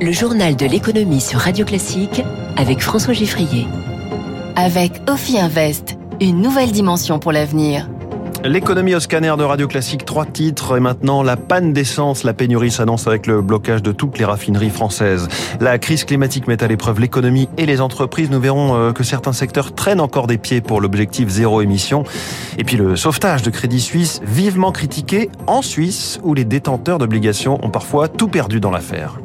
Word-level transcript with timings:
le 0.00 0.12
journal 0.12 0.56
de 0.56 0.66
l'économie 0.66 1.20
sur 1.20 1.40
Radio 1.40 1.64
Classique 1.64 2.22
avec 2.56 2.80
François 2.80 3.14
Giffrier. 3.14 3.66
Avec 4.54 4.92
Ophi 5.08 5.38
Invest, 5.38 5.96
une 6.20 6.42
nouvelle 6.42 6.70
dimension 6.70 7.18
pour 7.18 7.32
l'avenir. 7.32 7.88
L'économie 8.44 8.94
au 8.94 9.00
scanner 9.00 9.32
de 9.38 9.42
Radio 9.42 9.66
Classique, 9.66 10.04
trois 10.04 10.26
titres 10.26 10.76
et 10.76 10.80
maintenant 10.80 11.22
la 11.22 11.36
panne 11.36 11.72
d'essence. 11.72 12.22
La 12.24 12.34
pénurie 12.34 12.70
s'annonce 12.70 13.06
avec 13.06 13.26
le 13.26 13.40
blocage 13.40 13.82
de 13.82 13.90
toutes 13.90 14.18
les 14.18 14.24
raffineries 14.24 14.70
françaises. 14.70 15.28
La 15.60 15.78
crise 15.78 16.04
climatique 16.04 16.46
met 16.46 16.62
à 16.62 16.68
l'épreuve 16.68 17.00
l'économie 17.00 17.48
et 17.56 17.66
les 17.66 17.80
entreprises. 17.80 18.30
Nous 18.30 18.40
verrons 18.40 18.76
euh, 18.76 18.92
que 18.92 19.02
certains 19.02 19.32
secteurs 19.32 19.74
traînent 19.74 20.00
encore 20.00 20.26
des 20.26 20.38
pieds 20.38 20.60
pour 20.60 20.80
l'objectif 20.80 21.28
zéro 21.28 21.62
émission. 21.62 22.04
Et 22.58 22.64
puis 22.64 22.76
le 22.76 22.96
sauvetage 22.96 23.42
de 23.42 23.50
Crédit 23.50 23.80
Suisse, 23.80 24.20
vivement 24.24 24.72
critiqué 24.72 25.30
en 25.46 25.62
Suisse 25.62 26.20
où 26.22 26.34
les 26.34 26.44
détenteurs 26.44 26.98
d'obligations 26.98 27.58
ont 27.64 27.70
parfois 27.70 28.08
tout 28.08 28.28
perdu 28.28 28.60
dans 28.60 28.70
l'affaire. 28.70 29.18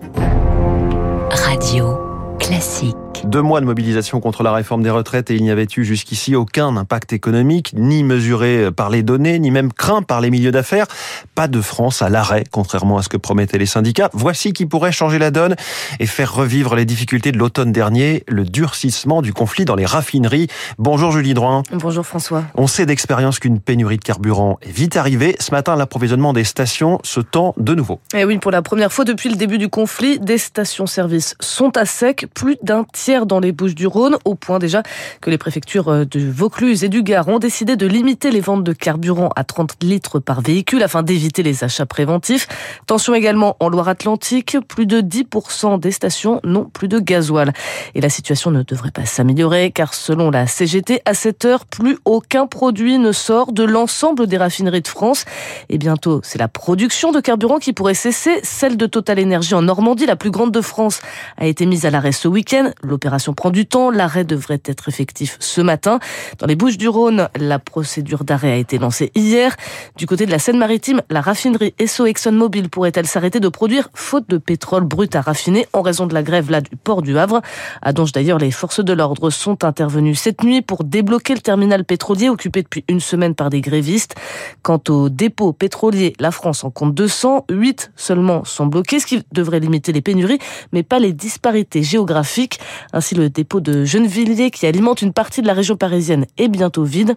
Radio 1.61 2.35
classique. 2.39 3.10
Deux 3.23 3.43
mois 3.43 3.61
de 3.61 3.65
mobilisation 3.65 4.19
contre 4.19 4.41
la 4.41 4.51
réforme 4.51 4.81
des 4.81 4.89
retraites 4.89 5.29
et 5.29 5.35
il 5.35 5.43
n'y 5.43 5.51
avait 5.51 5.67
eu 5.77 5.85
jusqu'ici 5.85 6.35
aucun 6.35 6.75
impact 6.75 7.13
économique, 7.13 7.71
ni 7.77 8.03
mesuré 8.03 8.71
par 8.71 8.89
les 8.89 9.03
données, 9.03 9.37
ni 9.37 9.51
même 9.51 9.71
craint 9.71 10.01
par 10.01 10.21
les 10.21 10.31
milieux 10.31 10.51
d'affaires. 10.51 10.87
Pas 11.35 11.47
de 11.47 11.61
France 11.61 12.01
à 12.01 12.09
l'arrêt, 12.09 12.45
contrairement 12.49 12.97
à 12.97 13.03
ce 13.03 13.09
que 13.09 13.17
promettaient 13.17 13.59
les 13.59 13.67
syndicats. 13.67 14.09
Voici 14.13 14.53
qui 14.53 14.65
pourrait 14.65 14.91
changer 14.91 15.19
la 15.19 15.29
donne 15.29 15.55
et 15.99 16.07
faire 16.07 16.33
revivre 16.33 16.75
les 16.75 16.83
difficultés 16.83 17.31
de 17.31 17.37
l'automne 17.37 17.71
dernier, 17.71 18.23
le 18.27 18.43
durcissement 18.43 19.21
du 19.21 19.33
conflit 19.33 19.65
dans 19.65 19.75
les 19.75 19.85
raffineries. 19.85 20.47
Bonjour 20.79 21.11
Julie 21.11 21.35
Drouin. 21.35 21.61
Bonjour 21.73 22.05
François. 22.05 22.43
On 22.55 22.65
sait 22.65 22.87
d'expérience 22.87 23.37
qu'une 23.37 23.59
pénurie 23.59 23.97
de 23.97 24.03
carburant 24.03 24.57
est 24.63 24.71
vite 24.71 24.97
arrivée. 24.97 25.35
Ce 25.39 25.51
matin, 25.51 25.75
l'approvisionnement 25.75 26.33
des 26.33 26.43
stations 26.43 26.99
se 27.03 27.19
tend 27.19 27.53
de 27.57 27.75
nouveau. 27.75 27.99
Et 28.15 28.21
eh 28.21 28.25
oui, 28.25 28.39
pour 28.39 28.51
la 28.51 28.63
première 28.63 28.91
fois 28.91 29.05
depuis 29.05 29.29
le 29.29 29.35
début 29.35 29.59
du 29.59 29.69
conflit, 29.69 30.19
des 30.19 30.39
stations-service 30.39 31.35
sont 31.39 31.77
à 31.77 31.85
sec. 31.85 32.25
Plus 32.33 32.57
d'un 32.63 32.83
tiers 32.91 33.10
dans 33.19 33.39
les 33.39 33.51
Bouches 33.51 33.75
du 33.75 33.87
Rhône, 33.87 34.17
au 34.25 34.35
point 34.35 34.57
déjà 34.57 34.83
que 35.19 35.29
les 35.29 35.37
préfectures 35.37 35.89
euh, 35.89 36.05
de 36.05 36.19
Vaucluse 36.19 36.83
et 36.83 36.89
du 36.89 37.03
Gard 37.03 37.27
ont 37.27 37.39
décidé 37.39 37.75
de 37.75 37.85
limiter 37.85 38.31
les 38.31 38.39
ventes 38.39 38.63
de 38.63 38.73
carburant 38.73 39.29
à 39.35 39.43
30 39.43 39.83
litres 39.83 40.19
par 40.19 40.41
véhicule 40.41 40.81
afin 40.83 41.03
d'éviter 41.03 41.43
les 41.43 41.63
achats 41.63 41.85
préventifs. 41.85 42.47
Tension 42.87 43.13
également 43.13 43.57
en 43.59 43.69
Loire-Atlantique, 43.69 44.57
plus 44.67 44.85
de 44.85 45.01
10% 45.01 45.79
des 45.79 45.91
stations 45.91 46.39
n'ont 46.43 46.65
plus 46.65 46.87
de 46.87 46.99
gasoil. 46.99 47.51
Et 47.95 48.01
la 48.01 48.09
situation 48.09 48.49
ne 48.51 48.63
devrait 48.63 48.91
pas 48.91 49.05
s'améliorer 49.05 49.71
car 49.71 49.93
selon 49.93 50.31
la 50.31 50.47
CGT, 50.47 51.01
à 51.05 51.13
cette 51.13 51.43
heure, 51.45 51.65
plus 51.65 51.97
aucun 52.05 52.47
produit 52.47 52.97
ne 52.97 53.11
sort 53.11 53.51
de 53.51 53.63
l'ensemble 53.63 54.27
des 54.27 54.37
raffineries 54.37 54.81
de 54.81 54.87
France. 54.87 55.25
Et 55.69 55.77
bientôt, 55.77 56.21
c'est 56.23 56.39
la 56.39 56.47
production 56.47 57.11
de 57.11 57.19
carburant 57.19 57.59
qui 57.59 57.73
pourrait 57.73 57.93
cesser. 57.93 58.39
Celle 58.43 58.77
de 58.77 58.85
Total 58.85 59.19
Energy 59.19 59.53
en 59.53 59.61
Normandie, 59.61 60.05
la 60.05 60.15
plus 60.15 60.31
grande 60.31 60.51
de 60.51 60.61
France, 60.61 61.01
a 61.37 61.47
été 61.47 61.65
mise 61.65 61.85
à 61.85 61.89
l'arrêt 61.89 62.11
ce 62.11 62.27
week-end. 62.27 62.71
L'opération 63.01 63.33
prend 63.33 63.49
du 63.49 63.65
temps. 63.65 63.89
L'arrêt 63.89 64.25
devrait 64.25 64.61
être 64.63 64.87
effectif 64.87 65.37
ce 65.39 65.59
matin. 65.59 65.97
Dans 66.37 66.45
les 66.45 66.55
Bouches 66.55 66.77
du 66.77 66.87
Rhône, 66.87 67.29
la 67.35 67.57
procédure 67.57 68.23
d'arrêt 68.23 68.51
a 68.51 68.57
été 68.57 68.77
lancée 68.77 69.11
hier. 69.15 69.55
Du 69.95 70.05
côté 70.05 70.27
de 70.27 70.31
la 70.31 70.37
Seine-Maritime, 70.37 71.01
la 71.09 71.19
raffinerie 71.19 71.73
Esso 71.79 72.05
ExxonMobil 72.05 72.69
pourrait-elle 72.69 73.07
s'arrêter 73.07 73.39
de 73.39 73.47
produire 73.47 73.89
faute 73.95 74.29
de 74.29 74.37
pétrole 74.37 74.83
brut 74.83 75.15
à 75.15 75.21
raffiner 75.21 75.67
en 75.73 75.81
raison 75.81 76.05
de 76.05 76.13
la 76.13 76.21
grève 76.21 76.51
là 76.51 76.61
du 76.61 76.75
port 76.75 77.01
du 77.01 77.17
Havre? 77.17 77.41
À 77.81 77.91
Donge 77.91 78.11
d'ailleurs, 78.11 78.37
les 78.37 78.51
forces 78.51 78.85
de 78.85 78.93
l'ordre 78.93 79.31
sont 79.31 79.63
intervenues 79.63 80.13
cette 80.13 80.43
nuit 80.43 80.61
pour 80.61 80.83
débloquer 80.83 81.33
le 81.33 81.41
terminal 81.41 81.85
pétrolier 81.85 82.29
occupé 82.29 82.61
depuis 82.61 82.85
une 82.87 82.99
semaine 82.99 83.33
par 83.33 83.49
des 83.49 83.61
grévistes. 83.61 84.13
Quant 84.61 84.81
aux 84.89 85.09
dépôts 85.09 85.53
pétroliers, 85.53 86.13
la 86.19 86.29
France 86.29 86.63
en 86.63 86.69
compte 86.69 86.93
200, 86.93 87.45
8 87.49 87.93
seulement 87.95 88.45
sont 88.45 88.67
bloqués, 88.67 88.99
ce 88.99 89.07
qui 89.07 89.23
devrait 89.31 89.59
limiter 89.59 89.91
les 89.91 90.01
pénuries, 90.01 90.37
mais 90.71 90.83
pas 90.83 90.99
les 90.99 91.13
disparités 91.13 91.81
géographiques. 91.81 92.59
Ainsi, 92.93 93.15
le 93.15 93.29
dépôt 93.29 93.59
de 93.59 93.85
Gennevilliers, 93.85 94.51
qui 94.51 94.65
alimente 94.65 95.01
une 95.01 95.13
partie 95.13 95.41
de 95.41 95.47
la 95.47 95.53
région 95.53 95.75
parisienne, 95.75 96.25
est 96.37 96.47
bientôt 96.47 96.83
vide. 96.83 97.15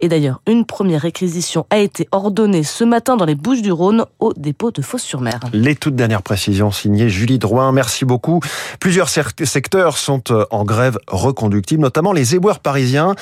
Et 0.00 0.08
d'ailleurs, 0.08 0.40
une 0.46 0.64
première 0.64 1.02
réquisition 1.02 1.66
a 1.70 1.78
été 1.78 2.08
ordonnée 2.12 2.62
ce 2.62 2.84
matin 2.84 3.16
dans 3.16 3.24
les 3.24 3.34
Bouches 3.34 3.62
du 3.62 3.72
Rhône 3.72 4.04
au 4.20 4.32
dépôt 4.34 4.70
de 4.70 4.82
Fos-sur-Mer. 4.82 5.40
Les 5.52 5.74
toutes 5.74 5.96
dernières 5.96 6.22
précisions 6.22 6.70
signées 6.70 7.08
Julie 7.08 7.38
Drouin. 7.38 7.72
Merci 7.72 8.04
beaucoup. 8.04 8.40
Plusieurs 8.80 9.08
secteurs 9.08 9.96
sont 9.96 10.22
euh, 10.30 10.44
en 10.50 10.64
grève 10.64 10.98
reconductible, 11.08 11.82
notamment 11.82 12.12
les 12.12 12.34
éboueurs 12.34 12.60
parisiens. 12.60 13.14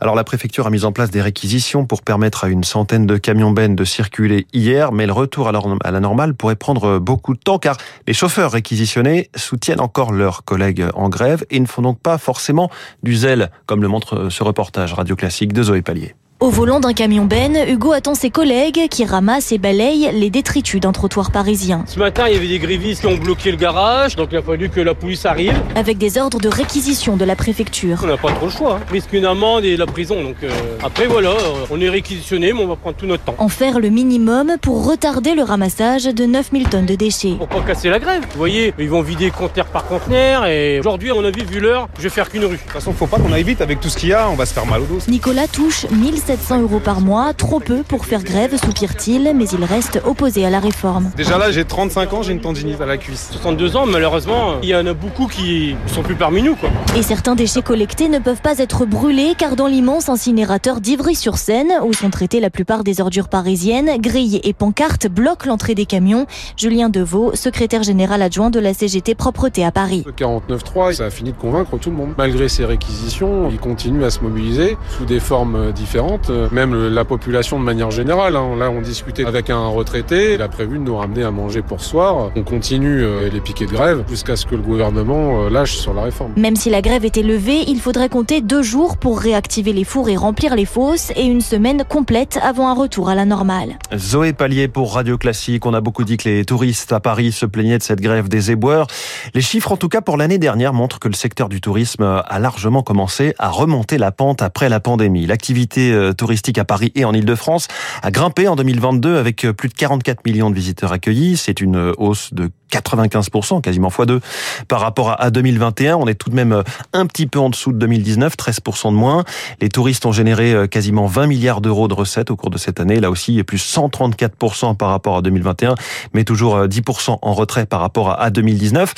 Alors 0.00 0.14
la 0.14 0.24
préfecture 0.24 0.66
a 0.66 0.70
mis 0.70 0.84
en 0.84 0.92
place 0.92 1.10
des 1.10 1.20
réquisitions 1.20 1.84
pour 1.84 2.02
permettre 2.02 2.44
à 2.44 2.48
une 2.48 2.64
centaine 2.64 3.06
de 3.06 3.16
camions 3.16 3.50
bennes 3.50 3.76
de 3.76 3.84
circuler 3.84 4.46
hier, 4.52 4.92
mais 4.92 5.06
le 5.06 5.12
retour 5.12 5.48
à 5.48 5.90
la 5.90 6.00
normale 6.00 6.34
pourrait 6.34 6.56
prendre 6.56 6.98
beaucoup 6.98 7.34
de 7.34 7.38
temps 7.38 7.58
car 7.58 7.76
les 8.06 8.14
chauffeurs 8.14 8.52
réquisitionnés 8.52 9.30
soutiennent 9.34 9.80
encore 9.80 10.12
leurs 10.12 10.44
collègues 10.44 10.86
en 10.94 11.08
grève 11.08 11.44
et 11.50 11.60
ne 11.60 11.66
font 11.66 11.82
donc 11.82 12.00
pas 12.00 12.18
forcément 12.18 12.70
du 13.02 13.14
zèle, 13.14 13.50
comme 13.66 13.82
le 13.82 13.88
montre 13.88 14.28
ce 14.28 14.42
reportage 14.42 14.94
radio 14.94 15.16
classique 15.16 15.52
de 15.52 15.62
Zoé 15.62 15.82
Pallier. 15.82 16.14
Au 16.40 16.48
volant 16.48 16.80
d'un 16.80 16.94
camion 16.94 17.26
Ben, 17.26 17.54
Hugo 17.68 17.92
attend 17.92 18.14
ses 18.14 18.30
collègues 18.30 18.88
qui 18.88 19.04
ramassent 19.04 19.52
et 19.52 19.58
balayent 19.58 20.08
les 20.14 20.30
détritus 20.30 20.80
d'un 20.80 20.90
trottoir 20.90 21.32
parisien. 21.32 21.84
Ce 21.86 21.98
matin, 21.98 22.28
il 22.28 22.32
y 22.32 22.36
avait 22.38 22.48
des 22.48 22.58
grévistes 22.58 23.02
qui 23.02 23.08
ont 23.08 23.18
bloqué 23.18 23.50
le 23.50 23.58
garage, 23.58 24.16
donc 24.16 24.30
il 24.32 24.38
a 24.38 24.42
fallu 24.42 24.70
que 24.70 24.80
la 24.80 24.94
police 24.94 25.26
arrive. 25.26 25.52
Avec 25.74 25.98
des 25.98 26.16
ordres 26.16 26.40
de 26.40 26.48
réquisition 26.48 27.18
de 27.18 27.26
la 27.26 27.36
préfecture. 27.36 28.00
On 28.02 28.06
n'a 28.06 28.16
pas 28.16 28.32
trop 28.32 28.46
le 28.46 28.52
choix, 28.52 28.76
hein. 28.76 28.86
risque 28.90 29.12
une 29.12 29.26
amende 29.26 29.66
et 29.66 29.76
la 29.76 29.84
prison. 29.84 30.22
Donc 30.22 30.36
euh, 30.42 30.48
après 30.82 31.06
voilà, 31.08 31.34
on 31.70 31.78
est 31.78 31.90
réquisitionné, 31.90 32.54
mais 32.54 32.62
on 32.62 32.68
va 32.68 32.76
prendre 32.76 32.96
tout 32.96 33.04
notre 33.04 33.24
temps. 33.24 33.34
En 33.36 33.50
faire 33.50 33.78
le 33.78 33.90
minimum 33.90 34.52
pour 34.62 34.86
retarder 34.86 35.34
le 35.34 35.42
ramassage 35.42 36.04
de 36.04 36.24
9000 36.24 36.70
tonnes 36.70 36.86
de 36.86 36.94
déchets. 36.94 37.34
Pour 37.36 37.48
pas 37.48 37.60
casser 37.60 37.90
la 37.90 37.98
grève. 37.98 38.22
Vous 38.32 38.38
voyez, 38.38 38.72
ils 38.78 38.88
vont 38.88 39.02
vider 39.02 39.30
conteneur 39.30 39.66
par 39.66 39.84
conteneur 39.84 40.46
et 40.46 40.80
aujourd'hui, 40.80 41.12
on 41.12 41.22
a 41.22 41.30
vu, 41.30 41.44
vu 41.44 41.60
l'heure, 41.60 41.90
je 41.98 42.04
vais 42.04 42.08
faire 42.08 42.30
qu'une 42.30 42.46
rue. 42.46 42.56
De 42.56 42.62
toute 42.62 42.70
façon, 42.70 42.94
faut 42.94 43.06
pas 43.06 43.18
qu'on 43.18 43.30
aille 43.30 43.44
vite 43.44 43.60
avec 43.60 43.78
tout 43.78 43.90
ce 43.90 43.98
qu'il 43.98 44.08
y 44.08 44.14
a, 44.14 44.30
on 44.30 44.36
va 44.36 44.46
se 44.46 44.54
faire 44.54 44.64
mal 44.64 44.80
au 44.80 44.86
dos. 44.86 45.00
Nicolas 45.06 45.46
touche 45.46 45.84
1000 45.90 46.29
700 46.30 46.62
euros 46.62 46.78
par 46.78 47.00
mois, 47.00 47.34
trop 47.34 47.58
peu 47.58 47.82
pour 47.82 48.06
faire 48.06 48.22
grève, 48.22 48.56
soupire-t-il, 48.56 49.32
mais 49.34 49.46
il 49.46 49.64
reste 49.64 50.00
opposé 50.04 50.46
à 50.46 50.50
la 50.50 50.60
réforme. 50.60 51.10
Déjà 51.16 51.38
là, 51.38 51.50
j'ai 51.50 51.64
35 51.64 52.12
ans, 52.12 52.22
j'ai 52.22 52.32
une 52.32 52.40
tendinite 52.40 52.80
à 52.80 52.86
la 52.86 52.98
cuisse. 52.98 53.30
62 53.32 53.76
ans, 53.76 53.84
malheureusement, 53.84 54.60
il 54.62 54.68
y 54.68 54.76
en 54.76 54.86
a 54.86 54.94
beaucoup 54.94 55.26
qui 55.26 55.74
sont 55.88 56.02
plus 56.02 56.14
parmi 56.14 56.40
nous. 56.40 56.54
Quoi. 56.54 56.68
Et 56.96 57.02
certains 57.02 57.34
déchets 57.34 57.62
collectés 57.62 58.08
ne 58.08 58.20
peuvent 58.20 58.42
pas 58.42 58.58
être 58.58 58.86
brûlés 58.86 59.34
car 59.36 59.56
dans 59.56 59.66
l'immense 59.66 60.08
incinérateur 60.08 60.80
d'Ivry-sur-Seine, 60.80 61.72
où 61.84 61.92
sont 61.92 62.10
traitées 62.10 62.38
la 62.38 62.50
plupart 62.50 62.84
des 62.84 63.00
ordures 63.00 63.26
parisiennes, 63.26 64.00
grilles 64.00 64.40
et 64.44 64.52
pancartes 64.52 65.08
bloquent 65.08 65.48
l'entrée 65.48 65.74
des 65.74 65.86
camions. 65.86 66.26
Julien 66.56 66.90
Deveau, 66.90 67.34
secrétaire 67.34 67.82
général 67.82 68.22
adjoint 68.22 68.50
de 68.50 68.60
la 68.60 68.72
CGT 68.72 69.16
Propreté 69.16 69.64
à 69.64 69.72
Paris. 69.72 70.04
Le 70.06 70.12
49.3, 70.12 70.92
ça 70.92 71.06
a 71.06 71.10
fini 71.10 71.32
de 71.32 71.36
convaincre 71.36 71.76
tout 71.76 71.90
le 71.90 71.96
monde. 71.96 72.10
Malgré 72.16 72.48
ces 72.48 72.64
réquisitions, 72.64 73.50
ils 73.50 73.58
continuent 73.58 74.04
à 74.04 74.10
se 74.10 74.20
mobiliser 74.20 74.76
sous 74.96 75.06
des 75.06 75.18
formes 75.18 75.72
différentes. 75.72 76.19
Même 76.52 76.88
la 76.88 77.04
population 77.04 77.58
de 77.58 77.64
manière 77.64 77.90
générale. 77.90 78.36
Hein. 78.36 78.56
Là, 78.58 78.70
on 78.70 78.80
discutait 78.80 79.24
avec 79.24 79.50
un 79.50 79.66
retraité. 79.68 80.34
Il 80.34 80.42
a 80.42 80.48
prévu 80.48 80.78
de 80.78 80.84
nous 80.84 80.96
ramener 80.96 81.22
à 81.22 81.30
manger 81.30 81.62
pour 81.62 81.80
soir. 81.80 82.30
On 82.36 82.42
continue 82.42 83.02
euh, 83.02 83.28
les 83.30 83.40
piquets 83.40 83.66
de 83.66 83.72
grève 83.72 84.04
jusqu'à 84.08 84.36
ce 84.36 84.46
que 84.46 84.54
le 84.54 84.62
gouvernement 84.62 85.44
euh, 85.44 85.50
lâche 85.50 85.76
sur 85.76 85.94
la 85.94 86.02
réforme. 86.02 86.32
Même 86.36 86.56
si 86.56 86.70
la 86.70 86.82
grève 86.82 87.04
était 87.04 87.22
levée, 87.22 87.64
il 87.68 87.80
faudrait 87.80 88.08
compter 88.08 88.40
deux 88.40 88.62
jours 88.62 88.96
pour 88.96 89.20
réactiver 89.20 89.72
les 89.72 89.84
fours 89.84 90.08
et 90.08 90.16
remplir 90.16 90.54
les 90.56 90.64
fosses 90.64 91.12
et 91.16 91.24
une 91.24 91.40
semaine 91.40 91.84
complète 91.88 92.38
avant 92.42 92.68
un 92.68 92.74
retour 92.74 93.08
à 93.08 93.14
la 93.14 93.24
normale. 93.24 93.78
Zoé 93.96 94.32
Pallier 94.32 94.68
pour 94.68 94.94
Radio 94.94 95.18
Classique. 95.18 95.66
On 95.66 95.74
a 95.74 95.80
beaucoup 95.80 96.04
dit 96.04 96.16
que 96.16 96.28
les 96.28 96.44
touristes 96.44 96.92
à 96.92 97.00
Paris 97.00 97.32
se 97.32 97.46
plaignaient 97.46 97.78
de 97.78 97.82
cette 97.82 98.00
grève 98.00 98.28
des 98.28 98.50
éboueurs. 98.50 98.86
Les 99.34 99.40
chiffres, 99.40 99.72
en 99.72 99.76
tout 99.76 99.88
cas 99.88 100.00
pour 100.00 100.16
l'année 100.16 100.38
dernière, 100.38 100.72
montrent 100.72 100.98
que 100.98 101.08
le 101.08 101.14
secteur 101.14 101.48
du 101.48 101.60
tourisme 101.60 102.02
a 102.02 102.38
largement 102.38 102.82
commencé 102.82 103.34
à 103.38 103.48
remonter 103.48 103.98
la 103.98 104.12
pente 104.12 104.42
après 104.42 104.68
la 104.68 104.80
pandémie. 104.80 105.26
L'activité 105.26 105.92
euh, 105.92 106.09
touristique 106.16 106.58
à 106.58 106.64
Paris 106.64 106.92
et 106.94 107.04
en 107.04 107.12
Ile-de-France 107.12 107.68
a 108.02 108.10
grimpé 108.10 108.48
en 108.48 108.56
2022 108.56 109.16
avec 109.16 109.46
plus 109.56 109.68
de 109.68 109.74
44 109.74 110.24
millions 110.24 110.50
de 110.50 110.54
visiteurs 110.54 110.92
accueillis. 110.92 111.36
C'est 111.36 111.60
une 111.60 111.92
hausse 111.98 112.32
de 112.32 112.50
95%, 112.70 113.60
quasiment 113.60 113.88
x2 113.88 114.20
par 114.68 114.80
rapport 114.80 115.20
à 115.20 115.30
2021. 115.30 115.96
On 115.96 116.06
est 116.06 116.14
tout 116.14 116.30
de 116.30 116.34
même 116.34 116.52
euh, 116.52 116.62
un 116.92 117.06
petit 117.06 117.26
peu 117.26 117.38
en 117.38 117.50
dessous 117.50 117.72
de 117.72 117.78
2019, 117.78 118.34
13% 118.36 118.90
de 118.90 118.96
moins. 118.96 119.24
Les 119.60 119.68
touristes 119.68 120.06
ont 120.06 120.12
généré 120.12 120.52
euh, 120.52 120.66
quasiment 120.66 121.06
20 121.06 121.26
milliards 121.26 121.60
d'euros 121.60 121.88
de 121.88 121.94
recettes 121.94 122.30
au 122.30 122.36
cours 122.36 122.50
de 122.50 122.58
cette 122.58 122.80
année. 122.80 123.00
Là 123.00 123.10
aussi, 123.10 123.42
plus 123.42 123.58
134% 123.58 124.76
par 124.76 124.90
rapport 124.90 125.16
à 125.16 125.22
2021, 125.22 125.74
mais 126.14 126.24
toujours 126.24 126.66
10% 126.66 127.12
euh, 127.12 127.14
en 127.22 127.34
retrait 127.34 127.66
par 127.66 127.80
rapport 127.80 128.20
à 128.20 128.30
2019. 128.30 128.94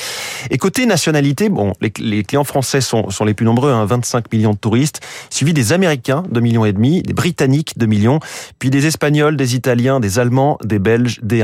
Et 0.51 0.57
côté 0.57 0.85
nationalité, 0.85 1.49
bon, 1.49 1.73
les, 1.81 2.23
clients 2.23 2.43
français 2.43 2.81
sont, 2.81 3.09
sont 3.09 3.25
les 3.25 3.33
plus 3.33 3.45
nombreux, 3.45 3.71
hein, 3.71 3.85
25 3.85 4.31
millions 4.31 4.51
de 4.51 4.57
touristes, 4.57 5.01
suivi 5.29 5.53
des 5.53 5.73
Américains, 5.73 6.23
2 6.31 6.39
millions 6.39 6.65
et 6.65 6.73
demi, 6.73 7.01
des 7.01 7.13
Britanniques, 7.13 7.77
2 7.77 7.85
millions, 7.85 8.19
puis 8.59 8.69
des 8.69 8.85
Espagnols, 8.85 9.35
des 9.37 9.55
Italiens, 9.55 9.99
des 9.99 10.19
Allemands, 10.19 10.57
des 10.63 10.79
Belges, 10.79 11.19
des 11.23 11.43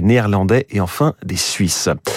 Néerlandais 0.00 0.66
et 0.70 0.80
enfin 0.80 1.14
des 1.24 1.36
Suisses. 1.36 1.63
Suisse. 1.68 2.13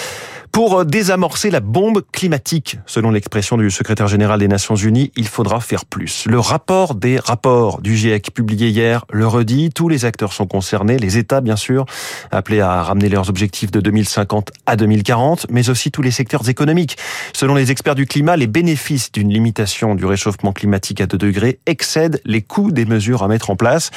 Pour 0.58 0.84
désamorcer 0.84 1.52
la 1.52 1.60
bombe 1.60 2.02
climatique, 2.10 2.78
selon 2.84 3.12
l'expression 3.12 3.56
du 3.56 3.70
secrétaire 3.70 4.08
général 4.08 4.40
des 4.40 4.48
Nations 4.48 4.74
Unies, 4.74 5.12
il 5.14 5.28
faudra 5.28 5.60
faire 5.60 5.84
plus. 5.84 6.24
Le 6.26 6.40
rapport 6.40 6.96
des 6.96 7.16
rapports 7.16 7.80
du 7.80 7.96
GIEC 7.96 8.32
publié 8.34 8.70
hier 8.70 9.04
le 9.12 9.28
redit, 9.28 9.70
tous 9.70 9.88
les 9.88 10.04
acteurs 10.04 10.32
sont 10.32 10.48
concernés, 10.48 10.98
les 10.98 11.16
États 11.16 11.40
bien 11.40 11.54
sûr, 11.54 11.86
appelés 12.32 12.60
à 12.60 12.82
ramener 12.82 13.08
leurs 13.08 13.28
objectifs 13.28 13.70
de 13.70 13.78
2050 13.78 14.50
à 14.66 14.74
2040, 14.74 15.46
mais 15.48 15.70
aussi 15.70 15.92
tous 15.92 16.02
les 16.02 16.10
secteurs 16.10 16.48
économiques. 16.48 16.96
Selon 17.34 17.54
les 17.54 17.70
experts 17.70 17.94
du 17.94 18.06
climat, 18.06 18.34
les 18.34 18.48
bénéfices 18.48 19.12
d'une 19.12 19.32
limitation 19.32 19.94
du 19.94 20.06
réchauffement 20.06 20.52
climatique 20.52 21.00
à 21.00 21.06
2 21.06 21.18
degrés 21.18 21.60
excèdent 21.66 22.20
les 22.24 22.42
coûts 22.42 22.72
des 22.72 22.84
mesures 22.84 23.22
à 23.22 23.28
mettre 23.28 23.50
en 23.50 23.54
place. 23.54 23.92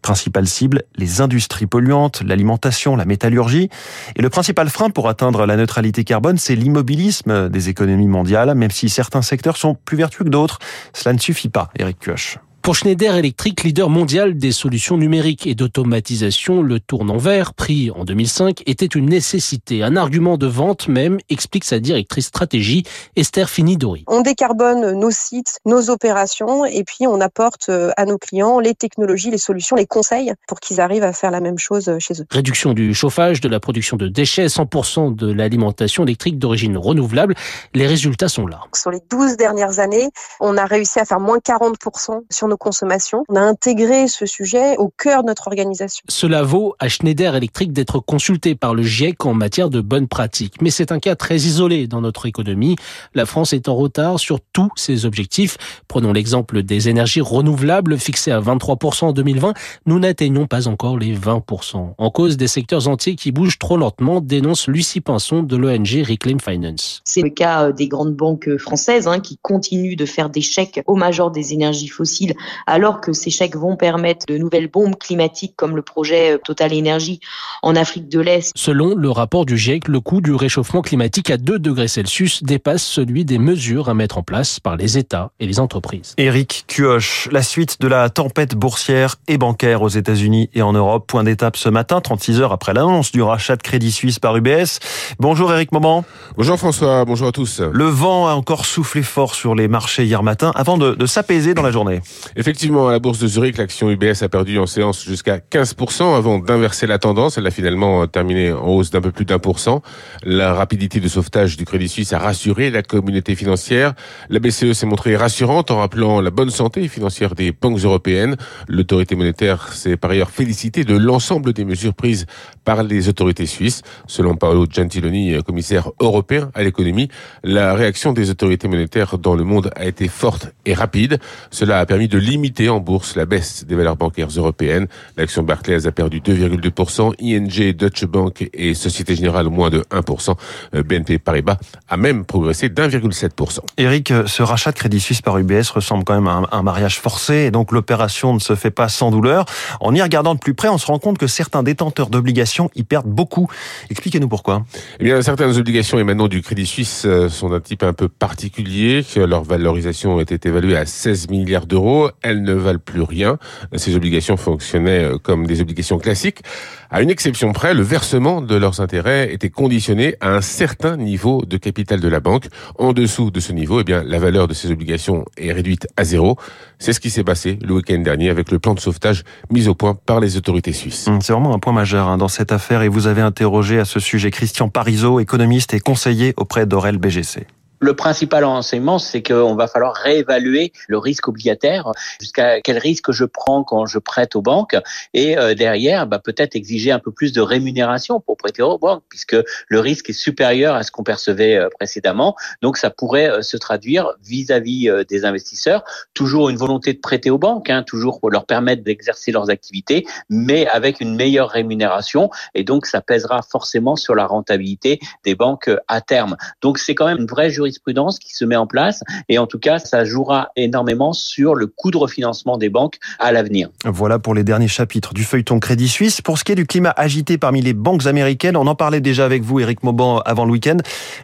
Principale 0.00 0.46
cible, 0.46 0.84
les 0.94 1.22
industries 1.22 1.66
polluantes, 1.66 2.22
l'alimentation, 2.24 2.94
la 2.94 3.04
métallurgie. 3.04 3.68
Et 4.14 4.22
le 4.22 4.30
principal 4.30 4.68
frein 4.68 4.90
pour 4.90 5.08
atteindre 5.08 5.44
la 5.44 5.56
neutralité 5.56 6.03
carbone, 6.04 6.38
c'est 6.38 6.54
l'immobilisme 6.56 7.48
des 7.48 7.68
économies 7.68 8.08
mondiales, 8.08 8.54
même 8.54 8.70
si 8.70 8.88
certains 8.88 9.22
secteurs 9.22 9.56
sont 9.56 9.76
plus 9.84 9.96
vertueux 9.96 10.24
que 10.24 10.30
d'autres. 10.30 10.58
Cela 10.92 11.12
ne 11.12 11.18
suffit 11.18 11.48
pas, 11.48 11.70
Eric 11.78 11.98
Kioch. 12.00 12.38
Pour 12.64 12.76
Schneider 12.76 13.14
Electric, 13.16 13.62
leader 13.62 13.90
mondial 13.90 14.38
des 14.38 14.50
solutions 14.50 14.96
numériques 14.96 15.46
et 15.46 15.54
d'automatisation, 15.54 16.62
le 16.62 16.80
tournant 16.80 17.18
vert, 17.18 17.52
pris 17.52 17.90
en 17.90 18.04
2005, 18.04 18.62
était 18.64 18.86
une 18.86 19.04
nécessité, 19.04 19.82
un 19.82 19.96
argument 19.96 20.38
de 20.38 20.46
vente 20.46 20.88
même, 20.88 21.18
explique 21.28 21.64
sa 21.64 21.78
directrice 21.78 22.24
stratégie, 22.24 22.84
Esther 23.16 23.50
Finidori. 23.50 24.04
On 24.06 24.22
décarbone 24.22 24.98
nos 24.98 25.10
sites, 25.10 25.58
nos 25.66 25.90
opérations, 25.90 26.64
et 26.64 26.84
puis 26.84 27.06
on 27.06 27.20
apporte 27.20 27.68
euh, 27.68 27.90
à 27.98 28.06
nos 28.06 28.16
clients 28.16 28.60
les 28.60 28.74
technologies, 28.74 29.30
les 29.30 29.36
solutions, 29.36 29.76
les 29.76 29.84
conseils 29.84 30.32
pour 30.48 30.58
qu'ils 30.58 30.80
arrivent 30.80 31.04
à 31.04 31.12
faire 31.12 31.32
la 31.32 31.40
même 31.40 31.58
chose 31.58 31.90
euh, 31.90 31.98
chez 31.98 32.14
eux. 32.14 32.26
Réduction 32.30 32.72
du 32.72 32.94
chauffage, 32.94 33.42
de 33.42 33.48
la 33.50 33.60
production 33.60 33.98
de 33.98 34.08
déchets, 34.08 34.46
100% 34.46 35.14
de 35.14 35.30
l'alimentation 35.30 36.04
électrique 36.04 36.38
d'origine 36.38 36.78
renouvelable, 36.78 37.34
les 37.74 37.86
résultats 37.86 38.28
sont 38.28 38.46
là. 38.46 38.60
Sur 38.74 38.90
les 38.90 39.00
12 39.10 39.36
dernières 39.36 39.80
années, 39.80 40.08
on 40.40 40.56
a 40.56 40.64
réussi 40.64 40.98
à 40.98 41.04
faire 41.04 41.20
moins 41.20 41.36
40% 41.36 42.22
sur 42.30 42.48
nos 42.48 42.53
consommation. 42.56 43.24
On 43.28 43.36
a 43.36 43.40
intégré 43.40 44.08
ce 44.08 44.26
sujet 44.26 44.76
au 44.76 44.88
cœur 44.88 45.22
de 45.22 45.28
notre 45.28 45.48
organisation. 45.48 46.04
Cela 46.08 46.42
vaut 46.42 46.74
à 46.78 46.88
Schneider 46.88 47.34
Electric 47.34 47.72
d'être 47.72 48.00
consulté 48.00 48.54
par 48.54 48.74
le 48.74 48.82
GIEC 48.82 49.24
en 49.26 49.34
matière 49.34 49.70
de 49.70 49.80
bonnes 49.80 50.08
pratiques. 50.08 50.60
Mais 50.60 50.70
c'est 50.70 50.92
un 50.92 50.98
cas 50.98 51.16
très 51.16 51.36
isolé 51.36 51.86
dans 51.86 52.00
notre 52.00 52.26
économie. 52.26 52.76
La 53.14 53.26
France 53.26 53.52
est 53.52 53.68
en 53.68 53.74
retard 53.74 54.18
sur 54.18 54.40
tous 54.52 54.70
ses 54.76 55.06
objectifs. 55.06 55.56
Prenons 55.88 56.12
l'exemple 56.12 56.62
des 56.62 56.88
énergies 56.88 57.20
renouvelables 57.20 57.98
fixées 57.98 58.32
à 58.32 58.40
23% 58.40 59.06
en 59.06 59.12
2020. 59.12 59.54
Nous 59.86 59.98
n'atteignons 59.98 60.46
pas 60.46 60.68
encore 60.68 60.98
les 60.98 61.16
20%. 61.16 61.94
En 61.96 62.10
cause 62.10 62.36
des 62.36 62.48
secteurs 62.48 62.88
entiers 62.88 63.16
qui 63.16 63.32
bougent 63.32 63.58
trop 63.58 63.76
lentement, 63.76 64.20
dénonce 64.20 64.68
Lucie 64.68 65.00
Pinson 65.00 65.42
de 65.42 65.56
l'ONG 65.56 66.04
Reclaim 66.06 66.38
Finance. 66.38 67.02
C'est 67.04 67.22
le 67.22 67.30
cas 67.30 67.68
euh, 67.68 67.72
des 67.72 67.88
grandes 67.88 68.14
banques 68.14 68.56
françaises 68.58 69.08
hein, 69.08 69.20
qui 69.20 69.38
continuent 69.42 69.96
de 69.96 70.06
faire 70.06 70.30
des 70.30 70.40
chèques 70.40 70.82
aux 70.86 70.96
majors 70.96 71.30
des 71.30 71.52
énergies 71.52 71.88
fossiles 71.88 72.34
alors 72.66 73.00
que 73.00 73.12
ces 73.12 73.30
chèques 73.30 73.56
vont 73.56 73.76
permettre 73.76 74.26
de 74.26 74.38
nouvelles 74.38 74.68
bombes 74.68 74.96
climatiques 74.96 75.54
comme 75.56 75.76
le 75.76 75.82
projet 75.82 76.34
euh, 76.34 76.38
Total 76.38 76.72
Energy 76.72 77.20
en 77.62 77.76
Afrique 77.76 78.08
de 78.08 78.20
l'Est. 78.20 78.52
Selon 78.56 78.94
le 78.94 79.10
rapport 79.10 79.46
du 79.46 79.56
GIEC, 79.56 79.88
le 79.88 80.00
coût 80.00 80.20
du 80.20 80.34
réchauffement 80.34 80.82
climatique 80.82 81.30
à 81.30 81.36
2 81.36 81.58
degrés 81.58 81.88
Celsius 81.88 82.42
dépasse 82.42 82.82
celui 82.82 83.24
des 83.24 83.38
mesures 83.38 83.88
à 83.88 83.94
mettre 83.94 84.18
en 84.18 84.22
place 84.22 84.60
par 84.60 84.76
les 84.76 84.98
États 84.98 85.30
et 85.40 85.46
les 85.46 85.60
entreprises. 85.60 86.14
Éric 86.18 86.64
Cuoche, 86.66 87.28
la 87.32 87.42
suite 87.42 87.80
de 87.80 87.88
la 87.88 88.08
tempête 88.10 88.54
boursière 88.54 89.16
et 89.28 89.38
bancaire 89.38 89.82
aux 89.82 89.88
États-Unis 89.88 90.50
et 90.54 90.62
en 90.62 90.72
Europe. 90.72 91.06
Point 91.06 91.24
d'étape 91.24 91.56
ce 91.56 91.68
matin, 91.68 92.00
36 92.00 92.40
heures 92.40 92.52
après 92.52 92.74
l'annonce 92.74 93.12
du 93.12 93.22
rachat 93.22 93.56
de 93.56 93.62
Crédit 93.62 93.92
Suisse 93.92 94.18
par 94.18 94.36
UBS. 94.36 94.78
Bonjour 95.18 95.52
Éric 95.52 95.72
Moment. 95.72 96.04
Bonjour 96.36 96.58
François, 96.58 97.04
bonjour 97.04 97.28
à 97.28 97.32
tous. 97.32 97.60
Le 97.60 97.84
vent 97.84 98.28
a 98.28 98.32
encore 98.32 98.66
soufflé 98.66 99.02
fort 99.02 99.34
sur 99.34 99.54
les 99.54 99.68
marchés 99.68 100.04
hier 100.04 100.22
matin 100.22 100.52
avant 100.54 100.78
de, 100.78 100.94
de 100.94 101.06
s'apaiser 101.06 101.54
dans 101.54 101.62
la 101.62 101.70
journée. 101.70 102.00
Effectivement, 102.36 102.88
à 102.88 102.92
la 102.92 102.98
bourse 102.98 103.20
de 103.20 103.28
Zurich, 103.28 103.58
l'action 103.58 103.90
UBS 103.90 104.22
a 104.22 104.28
perdu 104.28 104.58
en 104.58 104.66
séance 104.66 105.04
jusqu'à 105.04 105.38
15% 105.38 106.16
avant 106.16 106.40
d'inverser 106.40 106.88
la 106.88 106.98
tendance. 106.98 107.38
Elle 107.38 107.46
a 107.46 107.52
finalement 107.52 108.08
terminé 108.08 108.50
en 108.50 108.66
hausse 108.66 108.90
d'un 108.90 109.00
peu 109.00 109.12
plus 109.12 109.24
d'un 109.24 109.38
pour 109.38 109.60
cent. 109.60 109.82
La 110.24 110.52
rapidité 110.52 110.98
de 110.98 111.06
sauvetage 111.06 111.56
du 111.56 111.64
Crédit 111.64 111.88
Suisse 111.88 112.12
a 112.12 112.18
rassuré 112.18 112.70
la 112.70 112.82
communauté 112.82 113.36
financière. 113.36 113.94
La 114.30 114.40
BCE 114.40 114.72
s'est 114.72 114.86
montrée 114.86 115.14
rassurante 115.16 115.70
en 115.70 115.78
rappelant 115.78 116.20
la 116.20 116.30
bonne 116.30 116.50
santé 116.50 116.88
financière 116.88 117.36
des 117.36 117.52
banques 117.52 117.78
européennes. 117.78 118.36
L'autorité 118.66 119.14
monétaire 119.14 119.72
s'est 119.72 119.96
par 119.96 120.10
ailleurs 120.10 120.30
félicitée 120.30 120.82
de 120.82 120.96
l'ensemble 120.96 121.52
des 121.52 121.64
mesures 121.64 121.94
prises 121.94 122.26
par 122.64 122.82
les 122.82 123.08
autorités 123.08 123.46
suisses. 123.46 123.82
Selon 124.08 124.34
Paolo 124.34 124.66
Gentiloni, 124.68 125.40
commissaire 125.46 125.92
européen 126.00 126.50
à 126.54 126.64
l'économie, 126.64 127.08
la 127.44 127.74
réaction 127.74 128.12
des 128.12 128.30
autorités 128.30 128.66
monétaires 128.66 129.18
dans 129.18 129.36
le 129.36 129.44
monde 129.44 129.70
a 129.76 129.86
été 129.86 130.08
forte 130.08 130.52
et 130.66 130.74
rapide. 130.74 131.20
Cela 131.52 131.78
a 131.78 131.86
permis 131.86 132.08
de 132.08 132.23
limiter 132.24 132.68
en 132.68 132.80
bourse 132.80 133.16
la 133.16 133.26
baisse 133.26 133.64
des 133.66 133.74
valeurs 133.74 133.96
bancaires 133.96 134.28
européennes. 134.36 134.86
L'action 135.16 135.42
Barclays 135.42 135.86
a 135.86 135.92
perdu 135.92 136.20
2,2%, 136.20 137.14
ING, 137.20 137.72
Deutsche 137.72 138.06
Bank 138.06 138.48
et 138.52 138.74
Société 138.74 139.14
Générale 139.14 139.48
moins 139.48 139.70
de 139.70 139.84
1%. 139.90 140.34
Euh, 140.74 140.82
BNP 140.82 141.18
Paribas 141.18 141.58
a 141.88 141.96
même 141.96 142.24
progressé 142.24 142.68
d'1,7%. 142.68 143.60
Eric, 143.78 144.12
ce 144.26 144.42
rachat 144.42 144.72
de 144.72 144.76
Crédit 144.76 145.00
Suisse 145.00 145.22
par 145.22 145.38
UBS 145.38 145.70
ressemble 145.74 146.04
quand 146.04 146.14
même 146.14 146.28
à 146.28 146.48
un 146.50 146.62
mariage 146.62 147.00
forcé 147.00 147.34
et 147.34 147.50
donc 147.50 147.72
l'opération 147.72 148.34
ne 148.34 148.38
se 148.38 148.54
fait 148.54 148.70
pas 148.70 148.88
sans 148.88 149.10
douleur. 149.10 149.44
En 149.80 149.94
y 149.94 150.02
regardant 150.02 150.34
de 150.34 150.40
plus 150.40 150.54
près, 150.54 150.68
on 150.68 150.78
se 150.78 150.86
rend 150.86 150.98
compte 150.98 151.18
que 151.18 151.26
certains 151.26 151.62
détenteurs 151.62 152.08
d'obligations 152.08 152.70
y 152.74 152.82
perdent 152.82 153.06
beaucoup. 153.06 153.48
Expliquez-nous 153.90 154.28
pourquoi. 154.28 154.64
Eh 155.00 155.04
bien, 155.04 155.20
certaines 155.22 155.56
obligations 155.56 155.98
émanant 155.98 156.28
du 156.28 156.42
Crédit 156.42 156.66
Suisse 156.66 157.02
euh, 157.04 157.28
sont 157.28 157.50
d'un 157.50 157.60
type 157.60 157.82
un 157.82 157.92
peu 157.92 158.08
particulier. 158.08 159.04
Leur 159.16 159.44
valorisation 159.44 160.20
était 160.20 160.48
évaluée 160.48 160.76
à 160.76 160.86
16 160.86 161.28
milliards 161.28 161.66
d'euros 161.66 162.10
elles 162.22 162.42
ne 162.42 162.52
valent 162.52 162.78
plus 162.78 163.02
rien. 163.02 163.38
Ces 163.76 163.96
obligations 163.96 164.36
fonctionnaient 164.36 165.04
euh, 165.04 165.18
comme 165.18 165.46
des 165.46 165.60
obligations 165.60 165.98
classiques. 165.98 166.42
À 166.90 167.02
une 167.02 167.10
exception 167.10 167.52
près, 167.52 167.74
le 167.74 167.82
versement 167.82 168.40
de 168.40 168.54
leurs 168.54 168.80
intérêts 168.80 169.32
était 169.32 169.50
conditionné 169.50 170.14
à 170.20 170.30
un 170.30 170.40
certain 170.40 170.96
niveau 170.96 171.44
de 171.44 171.56
capital 171.56 172.00
de 172.00 172.08
la 172.08 172.20
banque. 172.20 172.46
En 172.78 172.92
dessous 172.92 173.30
de 173.30 173.40
ce 173.40 173.52
niveau, 173.52 173.80
eh 173.80 173.84
bien, 173.84 174.02
la 174.04 174.18
valeur 174.18 174.48
de 174.48 174.54
ces 174.54 174.70
obligations 174.70 175.24
est 175.36 175.52
réduite 175.52 175.86
à 175.96 176.04
zéro. 176.04 176.36
C'est 176.78 176.92
ce 176.92 177.00
qui 177.00 177.10
s'est 177.10 177.24
passé 177.24 177.58
le 177.62 177.74
week-end 177.74 177.98
dernier 177.98 178.30
avec 178.30 178.50
le 178.50 178.58
plan 178.58 178.74
de 178.74 178.80
sauvetage 178.80 179.24
mis 179.50 179.68
au 179.68 179.74
point 179.74 179.94
par 179.94 180.20
les 180.20 180.36
autorités 180.36 180.72
suisses. 180.72 181.08
C'est 181.20 181.32
vraiment 181.32 181.54
un 181.54 181.58
point 181.58 181.72
majeur 181.72 182.08
hein, 182.08 182.18
dans 182.18 182.28
cette 182.28 182.52
affaire 182.52 182.82
et 182.82 182.88
vous 182.88 183.06
avez 183.06 183.22
interrogé 183.22 183.78
à 183.78 183.84
ce 183.84 184.00
sujet 184.00 184.30
Christian 184.30 184.68
Parizeau, 184.68 185.20
économiste 185.20 185.74
et 185.74 185.80
conseiller 185.80 186.34
auprès 186.36 186.66
d'Aurel 186.66 186.98
BGC. 186.98 187.46
Le 187.84 187.94
principal 187.94 188.46
enseignement, 188.46 188.98
c'est 188.98 189.22
qu'on 189.22 189.56
va 189.56 189.66
falloir 189.66 189.94
réévaluer 189.94 190.72
le 190.88 190.96
risque 190.96 191.28
obligataire, 191.28 191.92
jusqu'à 192.18 192.62
quel 192.62 192.78
risque 192.78 193.12
je 193.12 193.26
prends 193.26 193.62
quand 193.62 193.84
je 193.84 193.98
prête 193.98 194.36
aux 194.36 194.40
banques, 194.40 194.74
et 195.12 195.36
euh, 195.36 195.52
derrière, 195.52 196.06
bah, 196.06 196.18
peut-être 196.18 196.56
exiger 196.56 196.92
un 196.92 196.98
peu 196.98 197.12
plus 197.12 197.34
de 197.34 197.42
rémunération 197.42 198.20
pour 198.20 198.38
prêter 198.38 198.62
aux 198.62 198.78
banques, 198.78 199.02
puisque 199.10 199.36
le 199.68 199.80
risque 199.80 200.08
est 200.08 200.14
supérieur 200.14 200.74
à 200.74 200.82
ce 200.82 200.90
qu'on 200.90 201.02
percevait 201.02 201.56
euh, 201.56 201.68
précédemment. 201.78 202.36
Donc, 202.62 202.78
ça 202.78 202.88
pourrait 202.88 203.28
euh, 203.28 203.42
se 203.42 203.58
traduire 203.58 204.14
vis-à-vis 204.24 204.90
des 205.06 205.26
investisseurs, 205.26 205.84
toujours 206.14 206.48
une 206.48 206.56
volonté 206.56 206.94
de 206.94 207.00
prêter 207.00 207.28
aux 207.28 207.36
banques, 207.36 207.68
hein, 207.68 207.82
toujours 207.82 208.18
pour 208.18 208.30
leur 208.30 208.46
permettre 208.46 208.82
d'exercer 208.82 209.30
leurs 209.30 209.50
activités, 209.50 210.06
mais 210.30 210.66
avec 210.68 211.02
une 211.02 211.16
meilleure 211.16 211.50
rémunération, 211.50 212.30
et 212.54 212.64
donc 212.64 212.86
ça 212.86 213.02
pèsera 213.02 213.42
forcément 213.42 213.94
sur 213.96 214.14
la 214.14 214.26
rentabilité 214.26 215.00
des 215.22 215.34
banques 215.34 215.70
à 215.86 216.00
terme. 216.00 216.38
Donc, 216.62 216.78
c'est 216.78 216.94
quand 216.94 217.04
même 217.04 217.18
une 217.18 217.26
vraie 217.26 217.50
jurisprudence 217.50 217.73
jurisprudence 217.74 218.18
qui 218.18 218.34
se 218.34 218.44
met 218.44 218.56
en 218.56 218.66
place 218.66 219.02
et 219.28 219.38
en 219.38 219.46
tout 219.46 219.58
cas, 219.58 219.78
ça 219.78 220.04
jouera 220.04 220.50
énormément 220.56 221.12
sur 221.12 221.54
le 221.54 221.66
coût 221.66 221.90
de 221.90 221.96
refinancement 221.96 222.58
des 222.58 222.68
banques 222.68 222.98
à 223.18 223.32
l'avenir. 223.32 223.68
Voilà 223.84 224.18
pour 224.18 224.34
les 224.34 224.44
derniers 224.44 224.68
chapitres 224.68 225.14
du 225.14 225.24
feuilleton 225.24 225.60
Crédit 225.60 225.88
Suisse. 225.88 226.20
Pour 226.20 226.38
ce 226.38 226.44
qui 226.44 226.52
est 226.52 226.56
du 226.56 226.66
climat 226.66 226.94
agité 226.96 227.38
parmi 227.38 227.60
les 227.60 227.74
banques 227.74 228.06
américaines, 228.06 228.56
on 228.56 228.66
en 228.66 228.74
parlait 228.74 229.00
déjà 229.00 229.24
avec 229.24 229.42
vous, 229.42 229.60
Eric 229.60 229.82
Mauban, 229.82 230.20
avant 230.20 230.44
le 230.44 230.52
week-end. 230.52 230.76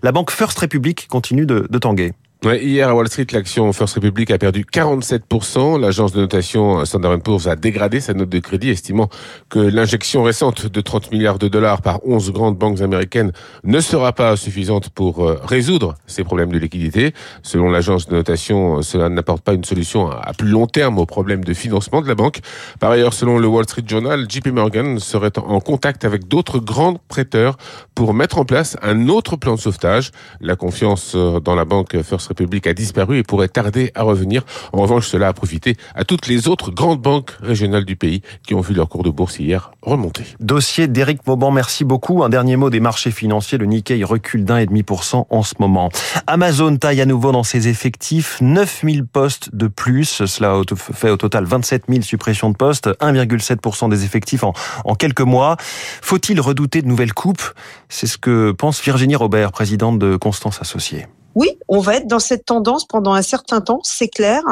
La 0.03 0.13
banque 0.13 0.31
First 0.31 0.59
Republic 0.59 1.07
continue 1.09 1.47
de, 1.47 1.67
de 1.69 1.79
tanguer. 1.79 2.13
Ouais, 2.43 2.65
hier 2.65 2.89
à 2.89 2.95
Wall 2.95 3.07
Street, 3.07 3.27
l'action 3.33 3.71
First 3.75 3.97
Republic 3.97 4.31
a 4.31 4.39
perdu 4.39 4.65
47%. 4.65 5.79
L'agence 5.79 6.13
de 6.13 6.23
notation 6.23 6.83
Standard 6.87 7.21
Poor's 7.21 7.47
a 7.47 7.55
dégradé 7.55 8.01
sa 8.01 8.15
note 8.15 8.31
de 8.31 8.39
crédit, 8.39 8.71
estimant 8.71 9.11
que 9.51 9.59
l'injection 9.59 10.23
récente 10.23 10.67
de 10.67 10.81
30 10.81 11.13
milliards 11.13 11.39
de 11.39 11.49
dollars 11.49 11.83
par 11.83 12.01
11 12.07 12.33
grandes 12.33 12.57
banques 12.57 12.81
américaines 12.81 13.33
ne 13.65 13.79
sera 13.81 14.15
pas 14.15 14.39
suffisante 14.39 14.89
pour 14.89 15.23
euh, 15.23 15.39
résoudre 15.45 15.97
ces 16.07 16.25
problèmes 16.25 16.51
de 16.51 16.57
liquidité. 16.57 17.13
Selon 17.43 17.71
l'agence 17.71 18.07
de 18.07 18.15
notation, 18.15 18.81
cela 18.81 19.11
n'apporte 19.11 19.43
pas 19.43 19.53
une 19.53 19.65
solution 19.65 20.11
à 20.11 20.33
plus 20.33 20.49
long 20.49 20.67
terme 20.67 20.97
aux 20.97 21.05
problèmes 21.05 21.45
de 21.45 21.53
financement 21.53 22.01
de 22.01 22.09
la 22.09 22.15
banque. 22.15 22.41
Par 22.79 22.91
ailleurs, 22.91 23.13
selon 23.13 23.39
le 23.39 23.49
Wall 23.49 23.65
Street 23.65 23.85
Journal, 23.87 24.25
JP 24.27 24.47
Morgan 24.47 24.99
serait 24.99 25.39
en 25.39 25.61
contact 25.61 26.07
avec 26.07 26.27
d'autres 26.27 26.59
grands 26.59 26.97
prêteurs 27.09 27.59
pour 27.95 28.15
mettre 28.15 28.39
en 28.39 28.47
place 28.47 28.79
un 28.81 29.11
autre 29.11 29.37
plan 29.37 29.57
de 29.57 29.61
sauvetage. 29.61 30.11
La 30.41 30.57
confiance 30.57 31.13
euh, 31.15 31.39
dans 31.39 31.55
la 31.55 31.67
banque 31.67 32.01
First 32.01 32.30
République 32.31 32.67
a 32.67 32.75
disparu 32.75 33.19
et 33.19 33.23
pourrait 33.23 33.49
tarder 33.49 33.91
à 33.95 34.03
revenir. 34.03 34.45
En 34.73 34.81
revanche, 34.81 35.07
cela 35.07 35.29
a 35.29 35.33
profité 35.33 35.77
à 35.95 36.05
toutes 36.05 36.27
les 36.27 36.49
autres 36.49 36.71
grandes 36.71 37.01
banques 37.01 37.33
régionales 37.43 37.85
du 37.85 37.97
pays 37.97 38.23
qui 38.47 38.55
ont 38.55 38.61
vu 38.61 38.73
leur 38.73 38.89
cours 38.89 39.03
de 39.03 39.11
bourse 39.11 39.39
hier 39.39 39.73
remonter. 39.83 40.25
Dossier 40.41 40.89
d'Éric 40.89 41.27
Mauban, 41.27 41.51
merci 41.51 41.85
beaucoup. 41.85 42.23
Un 42.23 42.29
dernier 42.29 42.57
mot 42.57 42.71
des 42.71 42.81
marchés 42.81 43.11
financiers. 43.11 43.59
Le 43.59 43.67
Nikkei 43.67 44.03
recule 44.05 44.45
d'un 44.45 44.59
et 44.59 44.67
demi 44.67 44.83
pour 44.83 45.05
cent 45.05 45.27
en 45.31 45.43
ce 45.43 45.55
moment. 45.59 45.91
Amazon 46.27 46.77
taille 46.77 47.01
à 47.01 47.07
nouveau 47.07 47.33
dans 47.33 47.43
ses 47.43 47.69
effectifs 47.69 48.39
9000 48.41 49.05
postes 49.05 49.55
de 49.55 49.67
plus. 49.67 50.25
Cela 50.27 50.61
fait 50.75 51.11
au 51.11 51.17
total 51.17 51.45
27 51.45 51.85
000 51.89 52.03
suppressions 52.03 52.51
de 52.51 52.57
postes, 52.57 52.89
1,7% 53.01 53.91
des 53.91 54.05
effectifs 54.05 54.45
en, 54.45 54.53
en 54.85 54.95
quelques 54.95 55.21
mois. 55.21 55.57
Faut-il 56.03 56.41
redouter 56.41 56.83
de 56.83 56.87
nouvelles 56.87 57.15
coupes? 57.15 57.43
C'est 57.89 58.07
ce 58.07 58.19
que 58.19 58.53
pense 58.53 58.81
Virginie 58.83 59.17
Robert, 59.17 59.51
présidente 59.53 59.99
de 59.99 60.17
Constance 60.17 60.61
Associée. 60.61 61.07
Oui, 61.37 61.59
on 61.69 61.79
va 61.79 61.97
être 61.97 62.09
dans 62.09 62.19
cette 62.19 62.45
tendance 62.45 62.85
pendant 62.85 63.13
un 63.13 63.23
certain 63.23 63.61
temps, 63.61 63.81
c'est 63.85 64.09
clair. 64.09 64.43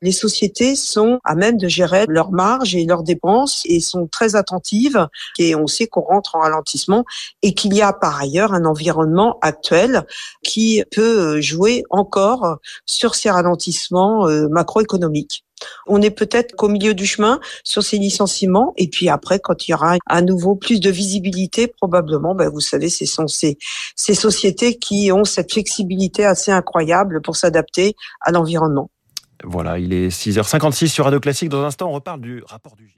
Les 0.00 0.12
sociétés 0.12 0.76
sont 0.76 1.18
à 1.24 1.34
même 1.34 1.58
de 1.58 1.68
gérer 1.68 2.06
leurs 2.08 2.32
marges 2.32 2.74
et 2.74 2.86
leurs 2.86 3.02
dépenses 3.02 3.62
et 3.66 3.80
sont 3.80 4.06
très 4.06 4.34
attentives. 4.34 5.08
Et 5.38 5.54
on 5.54 5.66
sait 5.66 5.86
qu'on 5.86 6.00
rentre 6.00 6.36
en 6.36 6.40
ralentissement 6.40 7.04
et 7.42 7.52
qu'il 7.54 7.74
y 7.74 7.82
a 7.82 7.92
par 7.92 8.20
ailleurs 8.20 8.54
un 8.54 8.64
environnement 8.64 9.38
actuel 9.42 10.06
qui 10.42 10.82
peut 10.90 11.40
jouer 11.40 11.84
encore 11.90 12.58
sur 12.86 13.14
ces 13.14 13.30
ralentissements 13.30 14.26
euh, 14.28 14.48
macroéconomiques. 14.48 15.44
On 15.86 16.00
est 16.02 16.10
peut-être 16.10 16.54
qu'au 16.56 16.68
milieu 16.68 16.94
du 16.94 17.06
chemin 17.06 17.40
sur 17.64 17.82
ces 17.82 17.98
licenciements. 17.98 18.74
Et 18.76 18.88
puis 18.88 19.08
après, 19.08 19.38
quand 19.38 19.66
il 19.66 19.72
y 19.72 19.74
aura 19.74 19.96
à 20.06 20.22
nouveau 20.22 20.54
plus 20.54 20.80
de 20.80 20.90
visibilité, 20.90 21.66
probablement, 21.66 22.34
ben 22.34 22.48
vous 22.48 22.60
savez, 22.60 22.88
ce 22.88 23.06
sont 23.06 23.26
ces, 23.26 23.58
sociétés 23.96 24.78
qui 24.78 25.10
ont 25.12 25.24
cette 25.24 25.52
flexibilité 25.52 26.24
assez 26.24 26.50
incroyable 26.50 27.22
pour 27.22 27.36
s'adapter 27.36 27.94
à 28.20 28.30
l'environnement. 28.30 28.90
Voilà, 29.44 29.78
il 29.78 29.92
est 29.92 30.08
6h56 30.08 30.88
sur 30.88 31.04
Radio 31.04 31.18
Classique. 31.18 31.48
Dans 31.48 31.62
un 31.62 31.66
instant, 31.66 31.88
on 31.88 31.92
reparle 31.92 32.20
du 32.20 32.42
rapport 32.46 32.76
du 32.76 32.92